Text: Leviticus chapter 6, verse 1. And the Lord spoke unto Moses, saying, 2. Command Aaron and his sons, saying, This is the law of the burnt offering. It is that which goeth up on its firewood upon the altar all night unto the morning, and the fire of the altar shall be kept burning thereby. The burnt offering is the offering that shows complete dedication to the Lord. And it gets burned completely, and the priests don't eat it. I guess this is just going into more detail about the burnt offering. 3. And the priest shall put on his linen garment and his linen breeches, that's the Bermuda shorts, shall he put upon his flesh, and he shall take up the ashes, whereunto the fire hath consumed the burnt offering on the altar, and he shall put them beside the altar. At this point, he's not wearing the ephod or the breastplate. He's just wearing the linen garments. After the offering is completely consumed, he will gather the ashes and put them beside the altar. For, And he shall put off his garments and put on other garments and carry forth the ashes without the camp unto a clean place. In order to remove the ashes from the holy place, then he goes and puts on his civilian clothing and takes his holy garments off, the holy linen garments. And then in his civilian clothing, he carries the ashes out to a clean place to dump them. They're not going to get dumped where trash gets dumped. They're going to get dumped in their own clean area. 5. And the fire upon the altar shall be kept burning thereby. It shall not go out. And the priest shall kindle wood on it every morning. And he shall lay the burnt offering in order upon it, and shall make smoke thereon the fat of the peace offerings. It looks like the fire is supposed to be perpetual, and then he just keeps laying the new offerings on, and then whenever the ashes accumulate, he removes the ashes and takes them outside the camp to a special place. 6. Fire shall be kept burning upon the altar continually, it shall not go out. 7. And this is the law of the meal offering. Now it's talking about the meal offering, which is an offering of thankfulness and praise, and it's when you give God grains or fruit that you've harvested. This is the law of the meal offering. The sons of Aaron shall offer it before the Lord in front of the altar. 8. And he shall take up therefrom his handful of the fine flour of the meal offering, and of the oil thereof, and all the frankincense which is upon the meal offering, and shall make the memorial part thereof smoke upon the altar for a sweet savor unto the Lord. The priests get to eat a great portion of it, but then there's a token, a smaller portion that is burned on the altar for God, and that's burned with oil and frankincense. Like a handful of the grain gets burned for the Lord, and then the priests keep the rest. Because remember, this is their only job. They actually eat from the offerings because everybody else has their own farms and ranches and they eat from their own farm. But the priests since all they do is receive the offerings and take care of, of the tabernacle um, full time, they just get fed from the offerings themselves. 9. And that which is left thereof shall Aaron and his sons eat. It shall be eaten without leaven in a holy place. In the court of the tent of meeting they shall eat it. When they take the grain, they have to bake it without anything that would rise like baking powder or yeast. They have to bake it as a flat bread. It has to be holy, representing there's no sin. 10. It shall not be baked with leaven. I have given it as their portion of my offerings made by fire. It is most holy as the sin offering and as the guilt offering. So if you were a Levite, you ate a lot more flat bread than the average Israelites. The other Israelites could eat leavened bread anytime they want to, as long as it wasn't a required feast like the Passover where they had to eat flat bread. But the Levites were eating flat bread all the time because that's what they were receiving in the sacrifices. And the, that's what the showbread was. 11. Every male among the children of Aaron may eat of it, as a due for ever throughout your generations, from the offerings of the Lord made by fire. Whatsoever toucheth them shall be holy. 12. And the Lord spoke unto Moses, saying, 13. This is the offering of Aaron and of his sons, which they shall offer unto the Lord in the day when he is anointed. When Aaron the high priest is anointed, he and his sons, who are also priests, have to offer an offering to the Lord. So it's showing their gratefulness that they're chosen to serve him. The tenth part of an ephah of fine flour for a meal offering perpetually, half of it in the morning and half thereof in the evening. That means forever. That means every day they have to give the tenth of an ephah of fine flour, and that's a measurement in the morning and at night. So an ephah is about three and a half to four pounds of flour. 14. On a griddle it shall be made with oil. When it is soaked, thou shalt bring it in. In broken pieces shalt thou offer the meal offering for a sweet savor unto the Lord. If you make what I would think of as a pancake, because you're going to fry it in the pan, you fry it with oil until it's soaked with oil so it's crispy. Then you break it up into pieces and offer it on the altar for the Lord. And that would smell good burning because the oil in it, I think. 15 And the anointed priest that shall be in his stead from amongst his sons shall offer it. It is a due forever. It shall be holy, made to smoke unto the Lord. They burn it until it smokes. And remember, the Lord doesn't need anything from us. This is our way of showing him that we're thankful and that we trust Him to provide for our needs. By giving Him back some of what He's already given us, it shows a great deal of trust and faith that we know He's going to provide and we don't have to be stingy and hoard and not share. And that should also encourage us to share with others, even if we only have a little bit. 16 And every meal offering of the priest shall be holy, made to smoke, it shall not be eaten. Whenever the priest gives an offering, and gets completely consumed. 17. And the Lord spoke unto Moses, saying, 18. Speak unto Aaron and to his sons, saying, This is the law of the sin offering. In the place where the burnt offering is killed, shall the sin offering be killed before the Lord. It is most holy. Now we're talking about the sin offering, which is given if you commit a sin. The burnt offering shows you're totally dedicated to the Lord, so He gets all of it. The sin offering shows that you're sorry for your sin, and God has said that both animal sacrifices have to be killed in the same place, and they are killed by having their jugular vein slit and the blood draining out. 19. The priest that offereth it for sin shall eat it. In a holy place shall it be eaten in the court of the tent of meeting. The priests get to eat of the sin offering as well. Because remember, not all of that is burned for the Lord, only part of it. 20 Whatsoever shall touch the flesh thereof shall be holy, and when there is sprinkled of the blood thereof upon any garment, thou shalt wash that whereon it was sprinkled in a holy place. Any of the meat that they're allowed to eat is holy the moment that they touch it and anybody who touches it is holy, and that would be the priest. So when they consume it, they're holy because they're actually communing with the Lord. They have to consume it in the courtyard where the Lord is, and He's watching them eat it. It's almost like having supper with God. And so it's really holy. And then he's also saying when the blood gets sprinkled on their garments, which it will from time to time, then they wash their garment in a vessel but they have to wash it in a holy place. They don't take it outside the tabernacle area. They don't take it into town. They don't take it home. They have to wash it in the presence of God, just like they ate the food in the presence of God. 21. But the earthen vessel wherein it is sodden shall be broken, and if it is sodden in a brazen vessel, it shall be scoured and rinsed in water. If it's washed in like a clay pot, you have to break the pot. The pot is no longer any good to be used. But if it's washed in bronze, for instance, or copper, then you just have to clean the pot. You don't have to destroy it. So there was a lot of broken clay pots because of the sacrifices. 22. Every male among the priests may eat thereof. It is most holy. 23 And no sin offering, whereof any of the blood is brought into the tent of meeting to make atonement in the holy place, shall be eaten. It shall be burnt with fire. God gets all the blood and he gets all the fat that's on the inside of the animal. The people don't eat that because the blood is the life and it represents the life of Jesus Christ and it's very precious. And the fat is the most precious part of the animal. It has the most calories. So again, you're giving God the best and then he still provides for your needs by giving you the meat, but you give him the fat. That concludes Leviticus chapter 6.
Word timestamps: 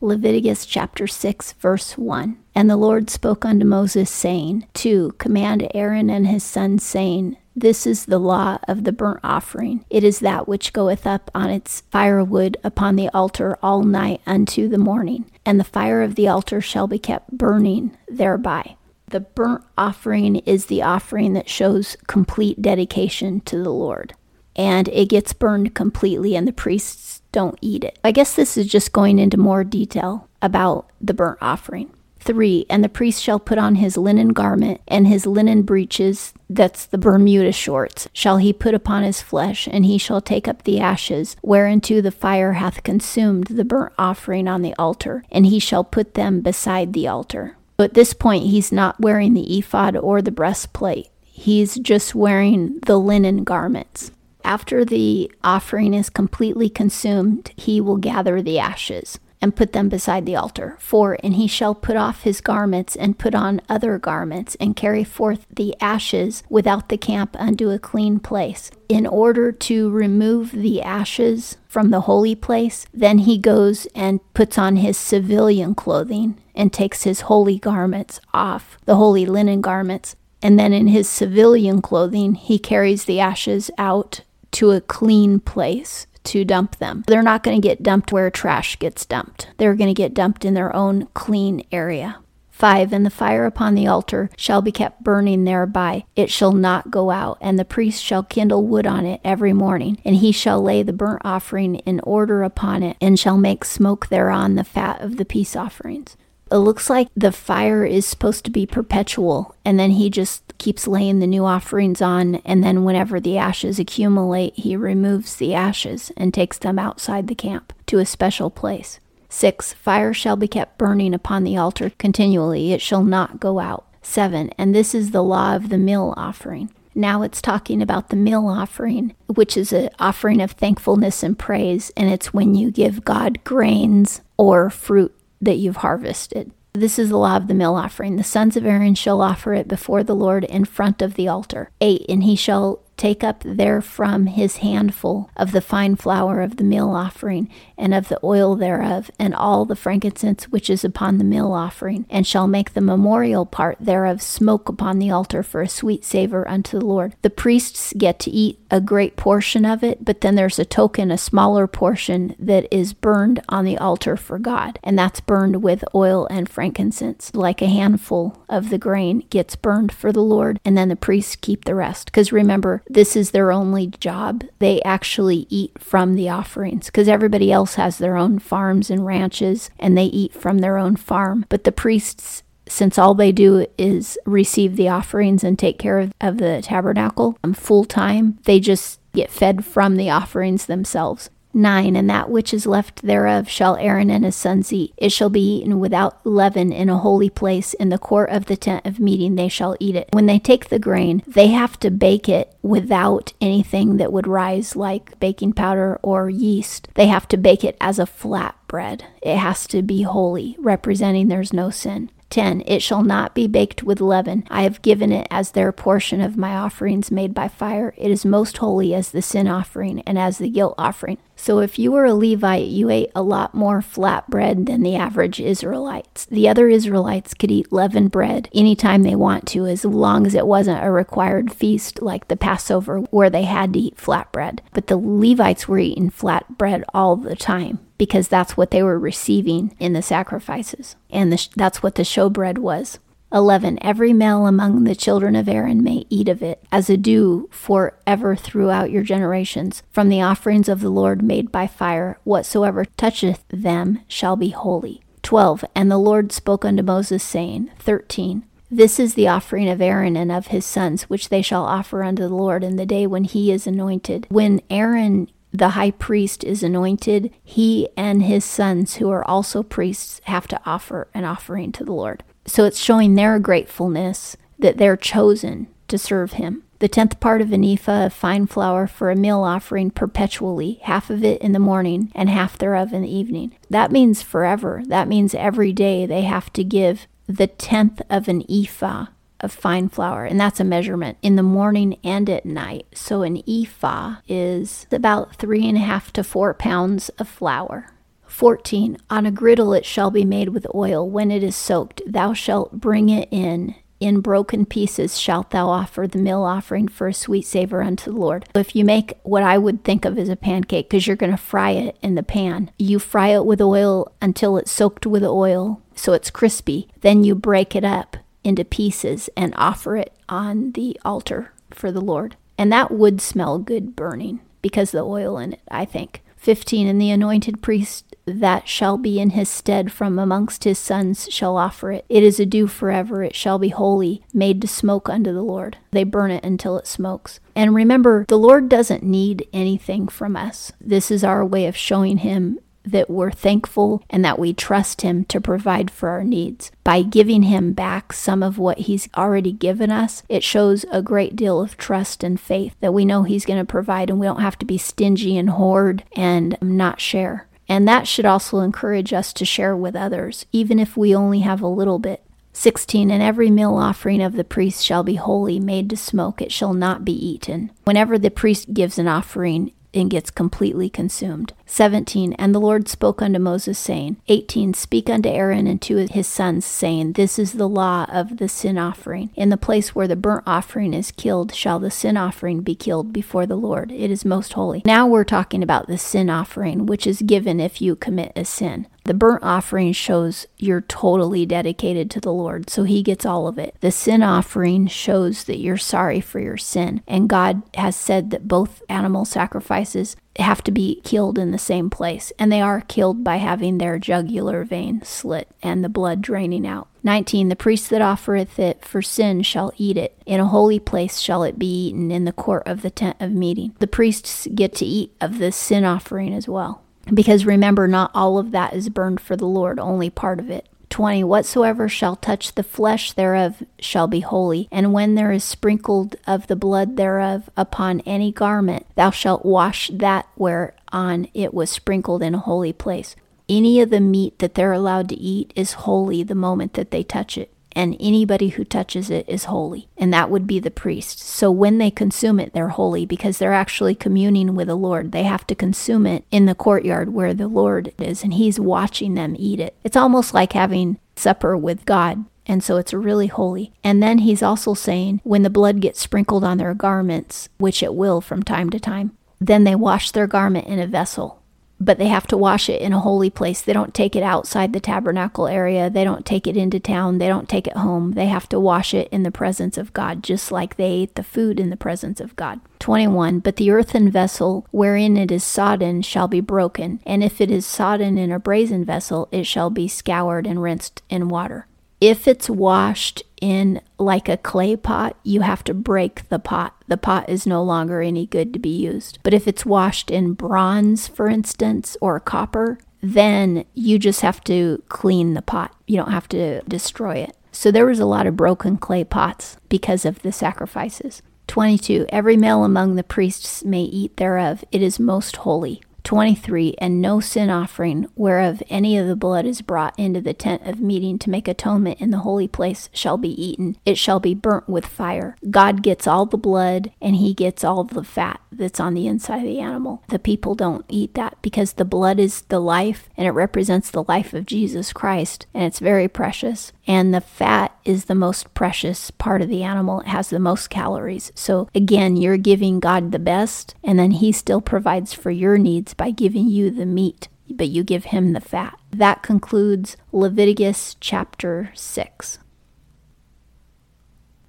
Leviticus 0.00 0.66
chapter 0.66 1.06
6, 1.06 1.52
verse 1.54 1.96
1. 1.96 2.36
And 2.54 2.68
the 2.68 2.76
Lord 2.76 3.10
spoke 3.10 3.44
unto 3.44 3.64
Moses, 3.64 4.10
saying, 4.10 4.66
2. 4.74 5.12
Command 5.18 5.68
Aaron 5.74 6.10
and 6.10 6.26
his 6.26 6.44
sons, 6.44 6.84
saying, 6.84 7.36
This 7.56 7.86
is 7.86 8.04
the 8.04 8.18
law 8.18 8.58
of 8.68 8.84
the 8.84 8.92
burnt 8.92 9.20
offering. 9.24 9.84
It 9.90 10.04
is 10.04 10.18
that 10.20 10.46
which 10.46 10.72
goeth 10.72 11.06
up 11.06 11.30
on 11.34 11.50
its 11.50 11.82
firewood 11.90 12.56
upon 12.62 12.96
the 12.96 13.08
altar 13.10 13.56
all 13.62 13.82
night 13.82 14.20
unto 14.26 14.68
the 14.68 14.78
morning, 14.78 15.30
and 15.46 15.58
the 15.58 15.64
fire 15.64 16.02
of 16.02 16.14
the 16.14 16.28
altar 16.28 16.60
shall 16.60 16.86
be 16.86 16.98
kept 16.98 17.30
burning 17.30 17.96
thereby. 18.08 18.76
The 19.08 19.20
burnt 19.20 19.64
offering 19.78 20.36
is 20.36 20.66
the 20.66 20.82
offering 20.82 21.34
that 21.34 21.48
shows 21.48 21.96
complete 22.06 22.60
dedication 22.60 23.40
to 23.42 23.62
the 23.62 23.70
Lord. 23.70 24.14
And 24.56 24.88
it 24.88 25.08
gets 25.08 25.32
burned 25.32 25.74
completely, 25.74 26.36
and 26.36 26.46
the 26.46 26.52
priests 26.52 27.22
don't 27.34 27.58
eat 27.60 27.82
it. 27.82 27.98
I 28.04 28.12
guess 28.12 28.36
this 28.36 28.56
is 28.56 28.68
just 28.68 28.92
going 28.92 29.18
into 29.18 29.36
more 29.36 29.64
detail 29.64 30.28
about 30.40 30.88
the 31.00 31.12
burnt 31.12 31.38
offering. 31.42 31.90
3. 32.20 32.64
And 32.70 32.82
the 32.82 32.88
priest 32.88 33.20
shall 33.20 33.38
put 33.38 33.58
on 33.58 33.74
his 33.74 33.98
linen 33.98 34.28
garment 34.28 34.80
and 34.88 35.06
his 35.06 35.26
linen 35.26 35.62
breeches, 35.62 36.32
that's 36.48 36.86
the 36.86 36.96
Bermuda 36.96 37.52
shorts, 37.52 38.08
shall 38.12 38.38
he 38.38 38.52
put 38.52 38.72
upon 38.72 39.02
his 39.02 39.20
flesh, 39.20 39.68
and 39.70 39.84
he 39.84 39.98
shall 39.98 40.22
take 40.22 40.48
up 40.48 40.62
the 40.62 40.80
ashes, 40.80 41.36
whereunto 41.42 42.00
the 42.00 42.10
fire 42.10 42.54
hath 42.54 42.82
consumed 42.82 43.48
the 43.48 43.64
burnt 43.64 43.92
offering 43.98 44.48
on 44.48 44.62
the 44.62 44.74
altar, 44.78 45.22
and 45.30 45.46
he 45.46 45.58
shall 45.58 45.84
put 45.84 46.14
them 46.14 46.40
beside 46.40 46.92
the 46.92 47.08
altar. 47.08 47.58
At 47.78 47.94
this 47.94 48.14
point, 48.14 48.44
he's 48.44 48.72
not 48.72 49.00
wearing 49.00 49.34
the 49.34 49.58
ephod 49.58 49.96
or 49.96 50.22
the 50.22 50.30
breastplate. 50.30 51.08
He's 51.20 51.74
just 51.74 52.14
wearing 52.14 52.78
the 52.86 52.96
linen 52.96 53.42
garments. 53.42 54.12
After 54.44 54.84
the 54.84 55.32
offering 55.42 55.94
is 55.94 56.10
completely 56.10 56.68
consumed, 56.68 57.50
he 57.56 57.80
will 57.80 57.96
gather 57.96 58.42
the 58.42 58.58
ashes 58.58 59.18
and 59.40 59.56
put 59.56 59.72
them 59.72 59.88
beside 59.88 60.24
the 60.24 60.36
altar. 60.36 60.76
For, 60.78 61.18
And 61.22 61.34
he 61.34 61.46
shall 61.46 61.74
put 61.74 61.96
off 61.96 62.22
his 62.22 62.40
garments 62.40 62.96
and 62.96 63.18
put 63.18 63.34
on 63.34 63.60
other 63.68 63.98
garments 63.98 64.54
and 64.60 64.76
carry 64.76 65.04
forth 65.04 65.46
the 65.50 65.74
ashes 65.80 66.42
without 66.48 66.88
the 66.88 66.96
camp 66.96 67.36
unto 67.38 67.70
a 67.70 67.78
clean 67.78 68.20
place. 68.20 68.70
In 68.88 69.06
order 69.06 69.50
to 69.50 69.90
remove 69.90 70.52
the 70.52 70.82
ashes 70.82 71.56
from 71.66 71.90
the 71.90 72.02
holy 72.02 72.34
place, 72.34 72.86
then 72.92 73.18
he 73.18 73.36
goes 73.36 73.86
and 73.94 74.20
puts 74.34 74.56
on 74.56 74.76
his 74.76 74.96
civilian 74.96 75.74
clothing 75.74 76.38
and 76.54 76.72
takes 76.72 77.02
his 77.02 77.22
holy 77.22 77.58
garments 77.58 78.20
off, 78.32 78.78
the 78.84 78.96
holy 78.96 79.26
linen 79.26 79.60
garments. 79.60 80.16
And 80.42 80.58
then 80.58 80.72
in 80.72 80.88
his 80.88 81.08
civilian 81.08 81.80
clothing, 81.82 82.34
he 82.34 82.58
carries 82.58 83.04
the 83.04 83.20
ashes 83.20 83.70
out 83.76 84.20
to 84.54 84.72
a 84.72 84.80
clean 84.80 85.40
place 85.40 86.06
to 86.24 86.44
dump 86.44 86.76
them. 86.76 87.04
They're 87.06 87.22
not 87.22 87.42
going 87.42 87.60
to 87.60 87.68
get 87.68 87.82
dumped 87.82 88.12
where 88.12 88.30
trash 88.30 88.78
gets 88.78 89.04
dumped. 89.04 89.48
They're 89.58 89.74
going 89.74 89.88
to 89.88 89.94
get 89.94 90.14
dumped 90.14 90.44
in 90.44 90.54
their 90.54 90.74
own 90.74 91.06
clean 91.14 91.66
area. 91.70 92.18
5. 92.50 92.92
And 92.92 93.04
the 93.04 93.10
fire 93.10 93.46
upon 93.46 93.74
the 93.74 93.88
altar 93.88 94.30
shall 94.36 94.62
be 94.62 94.70
kept 94.70 95.02
burning 95.02 95.42
thereby. 95.42 96.04
It 96.14 96.30
shall 96.30 96.52
not 96.52 96.90
go 96.90 97.10
out. 97.10 97.36
And 97.40 97.58
the 97.58 97.64
priest 97.64 98.02
shall 98.02 98.22
kindle 98.22 98.64
wood 98.64 98.86
on 98.86 99.04
it 99.06 99.20
every 99.24 99.52
morning. 99.52 100.00
And 100.04 100.16
he 100.16 100.30
shall 100.30 100.62
lay 100.62 100.84
the 100.84 100.92
burnt 100.92 101.22
offering 101.24 101.74
in 101.76 101.98
order 102.00 102.44
upon 102.44 102.84
it, 102.84 102.96
and 103.00 103.18
shall 103.18 103.36
make 103.36 103.64
smoke 103.64 104.06
thereon 104.06 104.54
the 104.54 104.62
fat 104.62 105.00
of 105.00 105.16
the 105.16 105.24
peace 105.24 105.56
offerings. 105.56 106.16
It 106.50 106.56
looks 106.56 106.90
like 106.90 107.08
the 107.16 107.32
fire 107.32 107.84
is 107.84 108.06
supposed 108.06 108.44
to 108.44 108.50
be 108.50 108.66
perpetual, 108.66 109.54
and 109.64 109.78
then 109.78 109.92
he 109.92 110.10
just 110.10 110.56
keeps 110.58 110.86
laying 110.86 111.18
the 111.18 111.26
new 111.26 111.44
offerings 111.44 112.02
on, 112.02 112.36
and 112.44 112.62
then 112.62 112.84
whenever 112.84 113.18
the 113.18 113.38
ashes 113.38 113.78
accumulate, 113.78 114.54
he 114.54 114.76
removes 114.76 115.36
the 115.36 115.54
ashes 115.54 116.12
and 116.16 116.32
takes 116.32 116.58
them 116.58 116.78
outside 116.78 117.26
the 117.26 117.34
camp 117.34 117.72
to 117.86 117.98
a 117.98 118.06
special 118.06 118.50
place. 118.50 119.00
6. 119.30 119.72
Fire 119.72 120.12
shall 120.12 120.36
be 120.36 120.46
kept 120.46 120.78
burning 120.78 121.12
upon 121.12 121.44
the 121.44 121.56
altar 121.56 121.90
continually, 121.98 122.72
it 122.72 122.80
shall 122.80 123.02
not 123.02 123.40
go 123.40 123.58
out. 123.58 123.84
7. 124.02 124.50
And 124.58 124.74
this 124.74 124.94
is 124.94 125.10
the 125.10 125.24
law 125.24 125.56
of 125.56 125.70
the 125.70 125.78
meal 125.78 126.14
offering. 126.16 126.70
Now 126.94 127.22
it's 127.22 127.42
talking 127.42 127.82
about 127.82 128.10
the 128.10 128.16
meal 128.16 128.46
offering, 128.46 129.16
which 129.26 129.56
is 129.56 129.72
an 129.72 129.90
offering 129.98 130.40
of 130.40 130.52
thankfulness 130.52 131.24
and 131.24 131.36
praise, 131.36 131.90
and 131.96 132.08
it's 132.08 132.32
when 132.32 132.54
you 132.54 132.70
give 132.70 133.04
God 133.04 133.42
grains 133.42 134.20
or 134.36 134.70
fruit 134.70 135.12
that 135.44 135.58
you've 135.58 135.76
harvested. 135.76 136.52
This 136.72 136.98
is 136.98 137.10
the 137.10 137.16
law 137.16 137.36
of 137.36 137.46
the 137.46 137.54
meal 137.54 137.74
offering. 137.74 138.16
The 138.16 138.24
sons 138.24 138.56
of 138.56 138.66
Aaron 138.66 138.96
shall 138.96 139.22
offer 139.22 139.54
it 139.54 139.68
before 139.68 140.02
the 140.02 140.16
Lord 140.16 140.42
in 140.42 140.64
front 140.64 141.02
of 141.02 141.14
the 141.14 141.28
altar. 141.28 141.70
8. 141.80 142.04
And 142.08 142.24
he 142.24 142.34
shall 142.34 142.80
take 142.96 143.24
up 143.24 143.42
therefrom 143.44 144.26
his 144.26 144.58
handful 144.58 145.30
of 145.36 145.52
the 145.52 145.60
fine 145.60 145.96
flour 145.96 146.40
of 146.40 146.56
the 146.56 146.64
meal 146.64 146.90
offering, 146.90 147.50
and 147.76 147.92
of 147.94 148.08
the 148.08 148.20
oil 148.22 148.54
thereof, 148.56 149.10
and 149.18 149.34
all 149.34 149.64
the 149.64 149.76
frankincense 149.76 150.44
which 150.44 150.70
is 150.70 150.84
upon 150.84 151.18
the 151.18 151.24
meal 151.24 151.52
offering, 151.52 152.06
and 152.08 152.26
shall 152.26 152.46
make 152.46 152.72
the 152.72 152.80
memorial 152.80 153.46
part 153.46 153.76
thereof 153.80 154.22
smoke 154.22 154.68
upon 154.68 154.98
the 154.98 155.10
altar 155.10 155.42
for 155.42 155.60
a 155.60 155.68
sweet 155.68 156.04
savor 156.04 156.48
unto 156.48 156.78
the 156.78 156.86
Lord. 156.86 157.14
The 157.22 157.30
priests 157.30 157.92
get 157.96 158.18
to 158.20 158.30
eat 158.30 158.63
a 158.74 158.80
great 158.80 159.14
portion 159.14 159.64
of 159.64 159.84
it, 159.84 160.04
but 160.04 160.20
then 160.20 160.34
there's 160.34 160.58
a 160.58 160.64
token, 160.64 161.12
a 161.12 161.16
smaller 161.16 161.68
portion 161.68 162.34
that 162.40 162.66
is 162.74 162.92
burned 162.92 163.40
on 163.48 163.64
the 163.64 163.78
altar 163.78 164.16
for 164.16 164.36
God, 164.36 164.80
and 164.82 164.98
that's 164.98 165.20
burned 165.20 165.62
with 165.62 165.84
oil 165.94 166.26
and 166.28 166.48
frankincense. 166.48 167.32
Like 167.36 167.62
a 167.62 167.68
handful 167.68 168.44
of 168.48 168.70
the 168.70 168.78
grain 168.78 169.20
gets 169.30 169.54
burned 169.54 169.92
for 169.92 170.10
the 170.10 170.24
Lord, 170.24 170.58
and 170.64 170.76
then 170.76 170.88
the 170.88 170.96
priests 170.96 171.36
keep 171.36 171.66
the 171.66 171.74
rest. 171.76 172.06
Because 172.06 172.32
remember, 172.32 172.82
this 172.88 173.14
is 173.14 173.30
their 173.30 173.52
only 173.52 173.86
job. 173.86 174.42
They 174.58 174.82
actually 174.82 175.46
eat 175.50 175.80
from 175.80 176.16
the 176.16 176.28
offerings 176.28 176.86
because 176.86 177.06
everybody 177.08 177.52
else 177.52 177.76
has 177.76 177.98
their 177.98 178.16
own 178.16 178.40
farms 178.40 178.90
and 178.90 179.06
ranches 179.06 179.70
and 179.78 179.96
they 179.96 180.06
eat 180.06 180.32
from 180.34 180.58
their 180.58 180.78
own 180.78 180.96
farm. 180.96 181.46
But 181.48 181.62
the 181.62 181.70
priests 181.70 182.42
since 182.68 182.98
all 182.98 183.14
they 183.14 183.32
do 183.32 183.66
is 183.78 184.18
receive 184.24 184.76
the 184.76 184.88
offerings 184.88 185.44
and 185.44 185.58
take 185.58 185.78
care 185.78 185.98
of, 185.98 186.12
of 186.20 186.38
the 186.38 186.62
tabernacle 186.62 187.38
um, 187.44 187.54
full 187.54 187.84
time, 187.84 188.38
they 188.44 188.60
just 188.60 189.00
get 189.12 189.30
fed 189.30 189.64
from 189.64 189.96
the 189.96 190.10
offerings 190.10 190.66
themselves. 190.66 191.30
9. 191.54 191.96
And 191.96 192.10
that 192.10 192.30
which 192.30 192.52
is 192.52 192.66
left 192.66 193.02
thereof 193.02 193.48
shall 193.48 193.76
Aaron 193.76 194.10
and 194.10 194.24
his 194.24 194.36
sons 194.36 194.72
eat. 194.72 194.92
It 194.96 195.10
shall 195.10 195.30
be 195.30 195.58
eaten 195.58 195.78
without 195.78 196.24
leaven 196.26 196.72
in 196.72 196.88
a 196.88 196.98
holy 196.98 197.30
place. 197.30 197.74
In 197.74 197.88
the 197.88 197.98
court 197.98 198.30
of 198.30 198.46
the 198.46 198.56
tent 198.56 198.84
of 198.84 199.00
meeting 199.00 199.36
they 199.36 199.48
shall 199.48 199.76
eat 199.78 199.96
it. 199.96 200.08
When 200.12 200.26
they 200.26 200.38
take 200.38 200.68
the 200.68 200.78
grain, 200.78 201.22
they 201.26 201.48
have 201.48 201.78
to 201.80 201.90
bake 201.90 202.28
it 202.28 202.54
without 202.62 203.32
anything 203.40 203.96
that 203.98 204.12
would 204.12 204.26
rise 204.26 204.74
like 204.74 205.18
baking 205.20 205.52
powder 205.52 205.98
or 206.02 206.28
yeast. 206.28 206.88
They 206.94 207.06
have 207.06 207.28
to 207.28 207.36
bake 207.36 207.64
it 207.64 207.76
as 207.80 207.98
a 207.98 208.06
flat 208.06 208.56
bread. 208.66 209.04
It 209.22 209.36
has 209.36 209.66
to 209.68 209.82
be 209.82 210.02
holy, 210.02 210.56
representing 210.58 211.28
there's 211.28 211.52
no 211.52 211.70
sin. 211.70 212.10
10. 212.34 212.64
It 212.66 212.82
shall 212.82 213.04
not 213.04 213.32
be 213.32 213.46
baked 213.46 213.84
with 213.84 214.00
leaven. 214.00 214.44
I 214.50 214.62
have 214.64 214.82
given 214.82 215.12
it 215.12 215.28
as 215.30 215.52
their 215.52 215.70
portion 215.70 216.20
of 216.20 216.36
my 216.36 216.56
offerings 216.56 217.12
made 217.12 217.32
by 217.32 217.46
fire. 217.46 217.94
It 217.96 218.10
is 218.10 218.24
most 218.24 218.56
holy 218.56 218.92
as 218.92 219.12
the 219.12 219.22
sin 219.22 219.46
offering 219.46 220.00
and 220.00 220.18
as 220.18 220.38
the 220.38 220.50
guilt 220.50 220.74
offering. 220.76 221.18
So 221.44 221.58
if 221.58 221.78
you 221.78 221.92
were 221.92 222.06
a 222.06 222.14
Levite, 222.14 222.68
you 222.68 222.88
ate 222.88 223.10
a 223.14 223.20
lot 223.20 223.54
more 223.54 223.82
flat 223.82 224.30
bread 224.30 224.64
than 224.64 224.82
the 224.82 224.96
average 224.96 225.40
Israelites. 225.40 226.24
The 226.24 226.48
other 226.48 226.70
Israelites 226.70 227.34
could 227.34 227.50
eat 227.50 227.70
leavened 227.70 228.12
bread 228.12 228.48
anytime 228.54 229.02
they 229.02 229.14
want 229.14 229.46
to, 229.48 229.66
as 229.66 229.84
long 229.84 230.26
as 230.26 230.34
it 230.34 230.46
wasn't 230.46 230.82
a 230.82 230.90
required 230.90 231.52
feast 231.52 232.00
like 232.00 232.28
the 232.28 232.36
Passover 232.38 233.00
where 233.10 233.28
they 233.28 233.42
had 233.42 233.74
to 233.74 233.78
eat 233.78 233.98
flat 233.98 234.32
bread. 234.32 234.62
But 234.72 234.86
the 234.86 234.96
Levites 234.96 235.68
were 235.68 235.78
eating 235.78 236.08
flat 236.08 236.56
bread 236.56 236.82
all 236.94 237.14
the 237.14 237.36
time 237.36 237.78
because 237.98 238.26
that's 238.26 238.56
what 238.56 238.70
they 238.70 238.82
were 238.82 238.98
receiving 238.98 239.76
in 239.78 239.92
the 239.92 240.00
sacrifices. 240.00 240.96
And 241.10 241.30
the, 241.30 241.46
that's 241.56 241.82
what 241.82 241.96
the 241.96 242.04
showbread 242.04 242.56
was. 242.56 242.98
11. 243.34 243.78
Every 243.82 244.12
male 244.12 244.46
among 244.46 244.84
the 244.84 244.94
children 244.94 245.34
of 245.34 245.48
Aaron 245.48 245.82
may 245.82 246.06
eat 246.08 246.28
of 246.28 246.40
it, 246.40 246.62
as 246.70 246.88
a 246.88 246.96
due 246.96 247.48
for 247.50 247.98
ever 248.06 248.36
throughout 248.36 248.92
your 248.92 249.02
generations, 249.02 249.82
from 249.90 250.08
the 250.08 250.22
offerings 250.22 250.68
of 250.68 250.80
the 250.80 250.88
Lord 250.88 251.20
made 251.20 251.50
by 251.50 251.66
fire. 251.66 252.18
Whatsoever 252.22 252.84
toucheth 252.96 253.44
them 253.48 253.98
shall 254.06 254.36
be 254.36 254.50
holy. 254.50 255.02
12. 255.22 255.64
And 255.74 255.90
the 255.90 255.98
Lord 255.98 256.30
spoke 256.30 256.64
unto 256.64 256.82
Moses, 256.82 257.24
saying, 257.24 257.70
13. 257.80 258.44
This 258.70 258.98
is 258.98 259.14
the 259.14 259.28
offering 259.28 259.68
of 259.68 259.80
Aaron 259.80 260.16
and 260.16 260.32
of 260.32 260.48
his 260.48 260.66
sons, 260.66 261.04
which 261.04 261.28
they 261.28 261.42
shall 261.42 261.64
offer 261.64 262.02
unto 262.02 262.22
the 262.22 262.34
Lord 262.34 262.64
in 262.64 262.76
the 262.76 262.86
day 262.86 263.06
when 263.06 263.24
he 263.24 263.52
is 263.52 263.66
anointed. 263.66 264.26
When 264.30 264.60
Aaron 264.68 265.28
the 265.54 265.70
high 265.70 265.92
priest 265.92 266.42
is 266.42 266.64
anointed, 266.64 267.32
he 267.44 267.88
and 267.96 268.24
his 268.24 268.44
sons, 268.44 268.96
who 268.96 269.08
are 269.10 269.24
also 269.24 269.62
priests, 269.62 270.20
have 270.24 270.48
to 270.48 270.60
offer 270.66 271.06
an 271.14 271.24
offering 271.24 271.70
to 271.70 271.84
the 271.84 271.92
Lord. 271.92 272.24
So 272.44 272.64
it's 272.64 272.80
showing 272.80 273.14
their 273.14 273.38
gratefulness 273.38 274.36
that 274.58 274.78
they're 274.78 274.96
chosen 274.96 275.68
to 275.86 275.96
serve 275.96 276.32
him. 276.32 276.64
The 276.80 276.88
tenth 276.88 277.20
part 277.20 277.40
of 277.40 277.52
an 277.52 277.62
ephah 277.62 278.06
of 278.06 278.12
fine 278.12 278.48
flour 278.48 278.88
for 278.88 279.12
a 279.12 279.16
meal 279.16 279.42
offering 279.42 279.92
perpetually, 279.92 280.80
half 280.82 281.08
of 281.08 281.22
it 281.22 281.40
in 281.40 281.52
the 281.52 281.60
morning 281.60 282.10
and 282.16 282.28
half 282.28 282.58
thereof 282.58 282.92
in 282.92 283.02
the 283.02 283.16
evening. 283.16 283.54
That 283.70 283.92
means 283.92 284.22
forever. 284.22 284.82
That 284.84 285.06
means 285.06 285.36
every 285.36 285.72
day 285.72 286.04
they 286.04 286.22
have 286.22 286.52
to 286.54 286.64
give 286.64 287.06
the 287.28 287.46
tenth 287.46 288.02
of 288.10 288.26
an 288.26 288.42
ephah 288.50 289.06
of 289.40 289.52
fine 289.52 289.88
flour, 289.88 290.24
and 290.24 290.40
that's 290.40 290.60
a 290.60 290.64
measurement 290.64 291.18
in 291.22 291.36
the 291.36 291.42
morning 291.42 291.98
and 292.02 292.28
at 292.30 292.46
night. 292.46 292.86
So 292.94 293.22
an 293.22 293.42
ephah 293.48 294.16
is 294.26 294.86
about 294.90 295.36
three 295.36 295.68
and 295.68 295.76
a 295.76 295.80
half 295.80 296.12
to 296.14 296.24
four 296.24 296.54
pounds 296.54 297.08
of 297.10 297.28
flour. 297.28 297.90
14. 298.26 298.98
On 299.10 299.26
a 299.26 299.30
griddle 299.30 299.72
it 299.74 299.84
shall 299.84 300.10
be 300.10 300.24
made 300.24 300.48
with 300.48 300.66
oil. 300.74 301.08
When 301.08 301.30
it 301.30 301.42
is 301.42 301.54
soaked, 301.54 302.02
thou 302.06 302.32
shalt 302.32 302.80
bring 302.80 303.08
it 303.08 303.28
in. 303.30 303.76
In 304.00 304.20
broken 304.20 304.66
pieces 304.66 305.18
shalt 305.18 305.50
thou 305.50 305.68
offer 305.68 306.06
the 306.06 306.18
meal 306.18 306.42
offering 306.42 306.88
for 306.88 307.06
a 307.06 307.14
sweet 307.14 307.46
savor 307.46 307.80
unto 307.80 308.12
the 308.12 308.18
Lord. 308.18 308.46
If 308.54 308.74
you 308.74 308.84
make 308.84 309.14
what 309.22 309.44
I 309.44 309.56
would 309.56 309.84
think 309.84 310.04
of 310.04 310.18
as 310.18 310.28
a 310.28 310.36
pancake, 310.36 310.90
because 310.90 311.06
you're 311.06 311.16
going 311.16 311.30
to 311.30 311.38
fry 311.38 311.70
it 311.70 311.96
in 312.02 312.16
the 312.16 312.24
pan, 312.24 312.70
you 312.76 312.98
fry 312.98 313.28
it 313.28 313.46
with 313.46 313.60
oil 313.60 314.12
until 314.20 314.56
it's 314.58 314.72
soaked 314.72 315.06
with 315.06 315.22
oil 315.24 315.80
so 315.94 316.12
it's 316.12 316.30
crispy. 316.30 316.88
Then 317.00 317.24
you 317.24 317.34
break 317.34 317.76
it 317.76 317.84
up 317.84 318.16
into 318.44 318.64
pieces 318.64 319.28
and 319.36 319.54
offer 319.56 319.96
it 319.96 320.12
on 320.28 320.72
the 320.72 320.98
altar 321.04 321.52
for 321.70 321.90
the 321.90 322.00
Lord. 322.00 322.36
And 322.56 322.70
that 322.72 322.90
would 322.90 323.20
smell 323.20 323.58
good 323.58 323.96
burning 323.96 324.40
because 324.62 324.90
the 324.92 325.02
oil 325.02 325.38
in 325.38 325.54
it, 325.54 325.60
I 325.70 325.84
think. 325.84 326.22
15 326.36 326.86
And 326.86 327.00
the 327.00 327.10
anointed 327.10 327.62
priest 327.62 328.14
that 328.26 328.68
shall 328.68 328.98
be 328.98 329.18
in 329.18 329.30
his 329.30 329.48
stead 329.48 329.90
from 329.90 330.18
amongst 330.18 330.64
his 330.64 330.78
sons 330.78 331.26
shall 331.30 331.56
offer 331.56 331.90
it. 331.90 332.04
It 332.10 332.22
is 332.22 332.38
a 332.38 332.44
due 332.44 332.66
forever. 332.66 333.22
It 333.22 333.34
shall 333.34 333.58
be 333.58 333.70
holy, 333.70 334.22
made 334.32 334.60
to 334.60 334.68
smoke 334.68 335.08
unto 335.08 335.32
the 335.32 335.42
Lord. 335.42 335.78
They 335.90 336.04
burn 336.04 336.30
it 336.30 336.44
until 336.44 336.76
it 336.76 336.86
smokes. 336.86 337.40
And 337.56 337.74
remember, 337.74 338.26
the 338.28 338.38
Lord 338.38 338.68
doesn't 338.68 339.02
need 339.02 339.48
anything 339.54 340.06
from 340.06 340.36
us. 340.36 340.72
This 340.80 341.10
is 341.10 341.24
our 341.24 341.44
way 341.44 341.64
of 341.66 341.76
showing 341.76 342.18
him 342.18 342.58
that 342.84 343.10
we're 343.10 343.30
thankful 343.30 344.02
and 344.10 344.24
that 344.24 344.38
we 344.38 344.52
trust 344.52 345.02
Him 345.02 345.24
to 345.26 345.40
provide 345.40 345.90
for 345.90 346.08
our 346.10 346.24
needs. 346.24 346.70
By 346.82 347.02
giving 347.02 347.44
Him 347.44 347.72
back 347.72 348.12
some 348.12 348.42
of 348.42 348.58
what 348.58 348.78
He's 348.80 349.08
already 349.16 349.52
given 349.52 349.90
us, 349.90 350.22
it 350.28 350.42
shows 350.42 350.84
a 350.90 351.02
great 351.02 351.36
deal 351.36 351.60
of 351.60 351.76
trust 351.76 352.22
and 352.22 352.38
faith 352.38 352.76
that 352.80 352.94
we 352.94 353.04
know 353.04 353.22
He's 353.22 353.46
going 353.46 353.58
to 353.58 353.64
provide 353.64 354.10
and 354.10 354.18
we 354.18 354.26
don't 354.26 354.40
have 354.40 354.58
to 354.58 354.66
be 354.66 354.78
stingy 354.78 355.36
and 355.36 355.50
hoard 355.50 356.04
and 356.14 356.56
not 356.60 357.00
share. 357.00 357.46
And 357.68 357.88
that 357.88 358.06
should 358.06 358.26
also 358.26 358.58
encourage 358.58 359.12
us 359.12 359.32
to 359.34 359.44
share 359.44 359.76
with 359.76 359.96
others, 359.96 360.46
even 360.52 360.78
if 360.78 360.96
we 360.96 361.14
only 361.14 361.40
have 361.40 361.62
a 361.62 361.66
little 361.66 361.98
bit. 361.98 362.22
16 362.52 363.10
And 363.10 363.22
every 363.22 363.50
meal 363.50 363.74
offering 363.74 364.22
of 364.22 364.34
the 364.34 364.44
priest 364.44 364.84
shall 364.84 365.02
be 365.02 365.16
holy, 365.16 365.58
made 365.58 365.90
to 365.90 365.96
smoke, 365.96 366.40
it 366.40 366.52
shall 366.52 366.72
not 366.72 367.04
be 367.04 367.12
eaten. 367.12 367.70
Whenever 367.84 368.16
the 368.16 368.30
priest 368.30 368.72
gives 368.72 368.98
an 368.98 369.08
offering, 369.08 369.72
and 369.94 370.10
gets 370.10 370.30
completely 370.30 370.88
consumed. 370.88 371.52
17. 371.66 372.34
And 372.34 372.54
the 372.54 372.60
Lord 372.60 372.88
spoke 372.88 373.22
unto 373.22 373.38
Moses, 373.38 373.78
saying, 373.78 374.16
18. 374.28 374.74
Speak 374.74 375.08
unto 375.10 375.28
Aaron 375.28 375.66
and 375.66 375.80
to 375.82 375.96
his 376.06 376.26
sons, 376.26 376.64
saying, 376.64 377.12
This 377.12 377.38
is 377.38 377.52
the 377.52 377.68
law 377.68 378.06
of 378.08 378.36
the 378.36 378.48
sin 378.48 378.78
offering. 378.78 379.30
In 379.34 379.48
the 379.48 379.56
place 379.56 379.94
where 379.94 380.08
the 380.08 380.16
burnt 380.16 380.44
offering 380.46 380.94
is 380.94 381.10
killed, 381.10 381.54
shall 381.54 381.78
the 381.78 381.90
sin 381.90 382.16
offering 382.16 382.60
be 382.60 382.74
killed 382.74 383.12
before 383.12 383.46
the 383.46 383.56
Lord. 383.56 383.90
It 383.90 384.10
is 384.10 384.24
most 384.24 384.52
holy. 384.52 384.82
Now 384.84 385.06
we're 385.06 385.24
talking 385.24 385.62
about 385.62 385.86
the 385.86 385.98
sin 385.98 386.30
offering, 386.30 386.86
which 386.86 387.06
is 387.06 387.22
given 387.22 387.60
if 387.60 387.80
you 387.80 387.96
commit 387.96 388.32
a 388.36 388.44
sin. 388.44 388.86
The 389.04 389.14
burnt 389.14 389.42
offering 389.42 389.92
shows 389.92 390.46
you're 390.58 390.80
totally 390.80 391.44
dedicated 391.44 392.10
to 392.10 392.20
the 392.20 392.32
Lord, 392.32 392.70
so 392.70 392.84
He 392.84 393.02
gets 393.02 393.26
all 393.26 393.46
of 393.46 393.58
it. 393.58 393.74
The 393.80 393.90
sin 393.90 394.22
offering 394.22 394.86
shows 394.86 395.44
that 395.44 395.58
you're 395.58 395.76
sorry 395.76 396.20
for 396.20 396.40
your 396.40 396.56
sin, 396.56 397.02
and 397.06 397.28
God 397.28 397.62
has 397.74 397.96
said 397.96 398.30
that 398.30 398.48
both 398.48 398.82
animal 398.88 399.24
sacrifices 399.26 400.16
have 400.38 400.64
to 400.64 400.72
be 400.72 401.00
killed 401.04 401.38
in 401.38 401.50
the 401.50 401.58
same 401.58 401.90
place, 401.90 402.32
and 402.38 402.50
they 402.50 402.60
are 402.60 402.80
killed 402.80 403.22
by 403.22 403.36
having 403.36 403.78
their 403.78 403.98
jugular 403.98 404.64
vein 404.64 405.02
slit 405.04 405.48
and 405.62 405.84
the 405.84 405.88
blood 405.88 406.22
draining 406.22 406.66
out. 406.66 406.88
19. 407.02 407.50
The 407.50 407.56
priest 407.56 407.90
that 407.90 408.00
offereth 408.00 408.58
it 408.58 408.82
for 408.82 409.02
sin 409.02 409.42
shall 409.42 409.70
eat 409.76 409.98
it. 409.98 410.16
In 410.24 410.40
a 410.40 410.46
holy 410.46 410.78
place 410.78 411.18
shall 411.18 411.42
it 411.42 411.58
be 411.58 411.88
eaten 411.88 412.10
in 412.10 412.24
the 412.24 412.32
court 412.32 412.62
of 412.66 412.80
the 412.80 412.90
tent 412.90 413.18
of 413.20 413.30
meeting. 413.32 413.76
The 413.78 413.86
priests 413.86 414.48
get 414.54 414.74
to 414.76 414.86
eat 414.86 415.12
of 415.20 415.38
the 415.38 415.52
sin 415.52 415.84
offering 415.84 416.32
as 416.32 416.48
well. 416.48 416.83
Because 417.12 417.44
remember, 417.44 417.86
not 417.86 418.10
all 418.14 418.38
of 418.38 418.50
that 418.52 418.74
is 418.74 418.88
burned 418.88 419.20
for 419.20 419.36
the 419.36 419.46
Lord, 419.46 419.78
only 419.78 420.10
part 420.10 420.38
of 420.40 420.50
it. 420.50 420.68
20 420.90 421.24
Whatsoever 421.24 421.88
shall 421.88 422.14
touch 422.14 422.54
the 422.54 422.62
flesh 422.62 423.12
thereof 423.12 423.64
shall 423.80 424.06
be 424.06 424.20
holy, 424.20 424.68
and 424.70 424.92
when 424.92 425.16
there 425.16 425.32
is 425.32 425.42
sprinkled 425.42 426.14
of 426.26 426.46
the 426.46 426.54
blood 426.54 426.96
thereof 426.96 427.50
upon 427.56 428.00
any 428.00 428.30
garment, 428.30 428.86
thou 428.94 429.10
shalt 429.10 429.44
wash 429.44 429.90
that 429.92 430.28
whereon 430.36 431.26
it 431.34 431.52
was 431.52 431.68
sprinkled 431.68 432.22
in 432.22 432.34
a 432.34 432.38
holy 432.38 432.72
place. 432.72 433.16
Any 433.48 433.80
of 433.80 433.90
the 433.90 434.00
meat 434.00 434.38
that 434.38 434.54
they're 434.54 434.72
allowed 434.72 435.08
to 435.08 435.16
eat 435.16 435.52
is 435.56 435.72
holy 435.72 436.22
the 436.22 436.34
moment 436.34 436.74
that 436.74 436.92
they 436.92 437.02
touch 437.02 437.36
it 437.36 437.53
and 437.74 437.96
anybody 438.00 438.48
who 438.48 438.64
touches 438.64 439.10
it 439.10 439.28
is 439.28 439.44
holy, 439.44 439.88
and 439.96 440.12
that 440.12 440.30
would 440.30 440.46
be 440.46 440.58
the 440.58 440.70
priest. 440.70 441.20
So 441.20 441.50
when 441.50 441.78
they 441.78 441.90
consume 441.90 442.40
it, 442.40 442.52
they're 442.52 442.68
holy 442.68 443.06
because 443.06 443.38
they're 443.38 443.52
actually 443.52 443.94
communing 443.94 444.54
with 444.54 444.68
the 444.68 444.74
Lord. 444.74 445.12
They 445.12 445.24
have 445.24 445.46
to 445.48 445.54
consume 445.54 446.06
it 446.06 446.24
in 446.30 446.46
the 446.46 446.54
courtyard 446.54 447.12
where 447.12 447.34
the 447.34 447.48
Lord 447.48 447.92
is, 447.98 448.22
and 448.22 448.34
He's 448.34 448.60
watching 448.60 449.14
them 449.14 449.36
eat 449.38 449.60
it. 449.60 449.74
It's 449.84 449.96
almost 449.96 450.34
like 450.34 450.52
having 450.52 450.98
supper 451.16 451.56
with 451.56 451.84
God. 451.84 452.24
And 452.46 452.62
so 452.62 452.76
it's 452.76 452.92
really 452.92 453.28
holy. 453.28 453.72
And 453.82 454.02
then 454.02 454.18
he's 454.18 454.42
also 454.42 454.74
saying 454.74 455.22
when 455.24 455.42
the 455.42 455.50
blood 455.50 455.80
gets 455.80 456.00
sprinkled 456.00 456.44
on 456.44 456.58
their 456.58 456.74
garments, 456.74 457.48
which 457.56 457.82
it 457.82 457.94
will 457.94 458.20
from 458.20 458.42
time 458.42 458.68
to 458.70 458.78
time, 458.78 459.16
then 459.40 459.64
they 459.64 459.74
wash 459.74 460.10
their 460.10 460.26
garment 460.26 460.66
in 460.66 460.78
a 460.78 460.86
vessel 460.86 461.42
but 461.80 461.98
they 461.98 462.08
have 462.08 462.26
to 462.28 462.36
wash 462.36 462.68
it 462.68 462.80
in 462.80 462.92
a 462.92 463.00
holy 463.00 463.30
place. 463.30 463.60
They 463.60 463.72
don't 463.72 463.94
take 463.94 464.14
it 464.16 464.22
outside 464.22 464.72
the 464.72 464.80
tabernacle 464.80 465.46
area. 465.46 465.90
They 465.90 466.04
don't 466.04 466.24
take 466.24 466.46
it 466.46 466.56
into 466.56 466.80
town. 466.80 467.18
They 467.18 467.28
don't 467.28 467.48
take 467.48 467.66
it 467.66 467.76
home. 467.76 468.12
They 468.12 468.26
have 468.26 468.48
to 468.50 468.60
wash 468.60 468.94
it 468.94 469.08
in 469.10 469.22
the 469.22 469.30
presence 469.30 469.76
of 469.76 469.92
God, 469.92 470.22
just 470.22 470.52
like 470.52 470.76
they 470.76 470.90
ate 470.90 471.14
the 471.14 471.22
food 471.22 471.58
in 471.58 471.70
the 471.70 471.76
presence 471.76 472.20
of 472.20 472.36
God. 472.36 472.60
21. 472.78 473.40
But 473.40 473.56
the 473.56 473.70
earthen 473.70 474.10
vessel 474.10 474.66
wherein 474.70 475.16
it 475.16 475.32
is 475.32 475.44
sodden 475.44 476.02
shall 476.02 476.28
be 476.28 476.40
broken, 476.40 477.00
and 477.06 477.22
if 477.22 477.40
it 477.40 477.50
is 477.50 477.66
sodden 477.66 478.18
in 478.18 478.30
a 478.30 478.38
brazen 478.38 478.84
vessel, 478.84 479.28
it 479.32 479.44
shall 479.46 479.70
be 479.70 479.88
scoured 479.88 480.46
and 480.46 480.62
rinsed 480.62 481.02
in 481.08 481.28
water. 481.28 481.66
If 482.00 482.28
it's 482.28 482.50
washed 482.50 483.22
in 483.44 483.78
like 483.98 484.26
a 484.26 484.38
clay 484.38 484.74
pot, 484.74 485.18
you 485.22 485.42
have 485.42 485.62
to 485.64 485.74
break 485.74 486.26
the 486.30 486.38
pot. 486.38 486.74
The 486.88 486.96
pot 486.96 487.28
is 487.28 487.46
no 487.46 487.62
longer 487.62 488.00
any 488.00 488.24
good 488.24 488.54
to 488.54 488.58
be 488.58 488.70
used. 488.74 489.18
But 489.22 489.34
if 489.34 489.46
it's 489.46 489.66
washed 489.66 490.10
in 490.10 490.32
bronze, 490.32 491.06
for 491.06 491.28
instance, 491.28 491.94
or 492.00 492.18
copper, 492.20 492.78
then 493.02 493.66
you 493.74 493.98
just 493.98 494.22
have 494.22 494.42
to 494.44 494.82
clean 494.88 495.34
the 495.34 495.42
pot. 495.42 495.76
You 495.86 495.98
don't 495.98 496.10
have 496.10 496.26
to 496.28 496.62
destroy 496.62 497.16
it. 497.16 497.36
So 497.52 497.70
there 497.70 497.84
was 497.84 498.00
a 498.00 498.06
lot 498.06 498.26
of 498.26 498.34
broken 498.34 498.78
clay 498.78 499.04
pots 499.04 499.58
because 499.68 500.06
of 500.06 500.22
the 500.22 500.32
sacrifices. 500.32 501.20
22. 501.46 502.06
Every 502.08 502.38
male 502.38 502.64
among 502.64 502.94
the 502.94 503.04
priests 503.04 503.62
may 503.62 503.82
eat 503.82 504.16
thereof. 504.16 504.64
It 504.72 504.80
is 504.80 504.98
most 504.98 505.36
holy. 505.36 505.82
23 506.04 506.74
And 506.78 507.00
no 507.00 507.18
sin 507.18 507.50
offering, 507.50 508.06
whereof 508.14 508.62
any 508.68 508.96
of 508.96 509.06
the 509.06 509.16
blood 509.16 509.46
is 509.46 509.62
brought 509.62 509.98
into 509.98 510.20
the 510.20 510.34
tent 510.34 510.62
of 510.66 510.80
meeting 510.80 511.18
to 511.18 511.30
make 511.30 511.48
atonement 511.48 512.00
in 512.00 512.10
the 512.10 512.18
holy 512.18 512.46
place, 512.46 512.88
shall 512.92 513.16
be 513.16 513.30
eaten. 513.42 513.76
It 513.84 513.98
shall 513.98 514.20
be 514.20 514.34
burnt 514.34 514.68
with 514.68 514.86
fire. 514.86 515.36
God 515.50 515.82
gets 515.82 516.06
all 516.06 516.26
the 516.26 516.36
blood 516.36 516.92
and 517.00 517.16
he 517.16 517.34
gets 517.34 517.64
all 517.64 517.84
the 517.84 518.04
fat 518.04 518.40
that's 518.52 518.80
on 518.80 518.94
the 518.94 519.06
inside 519.06 519.38
of 519.38 519.44
the 519.44 519.60
animal. 519.60 520.02
The 520.08 520.18
people 520.18 520.54
don't 520.54 520.84
eat 520.88 521.14
that 521.14 521.38
because 521.42 521.72
the 521.72 521.84
blood 521.84 522.20
is 522.20 522.42
the 522.42 522.60
life 522.60 523.08
and 523.16 523.26
it 523.26 523.32
represents 523.32 523.90
the 523.90 524.04
life 524.04 524.34
of 524.34 524.46
Jesus 524.46 524.92
Christ 524.92 525.46
and 525.54 525.64
it's 525.64 525.78
very 525.78 526.08
precious. 526.08 526.72
And 526.86 527.14
the 527.14 527.20
fat 527.20 527.76
is 527.84 528.04
the 528.04 528.14
most 528.14 528.52
precious 528.54 529.10
part 529.10 529.42
of 529.42 529.48
the 529.48 529.62
animal. 529.62 530.00
It 530.00 530.08
has 530.08 530.30
the 530.30 530.38
most 530.38 530.70
calories. 530.70 531.32
So 531.34 531.68
again, 531.74 532.16
you're 532.16 532.36
giving 532.36 532.80
God 532.80 533.12
the 533.12 533.18
best 533.18 533.74
and 533.82 533.98
then 533.98 534.12
he 534.12 534.32
still 534.32 534.60
provides 534.60 535.12
for 535.12 535.30
your 535.30 535.58
needs 535.58 535.94
by 535.94 536.10
giving 536.10 536.48
you 536.48 536.70
the 536.70 536.86
meat, 536.86 537.28
but 537.48 537.68
you 537.68 537.84
give 537.84 538.06
him 538.06 538.32
the 538.32 538.40
fat. 538.40 538.78
That 538.90 539.22
concludes 539.22 539.96
Leviticus 540.12 540.96
chapter 541.00 541.70
6. 541.74 542.38